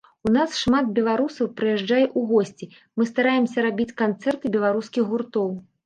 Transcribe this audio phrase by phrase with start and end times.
[0.27, 2.65] У нас шмат беларусаў прыязджае ў госці,
[2.97, 5.59] мы стараемся рабіць канцэрты беларускіх гуртоў.